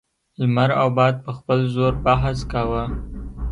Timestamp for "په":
1.25-1.31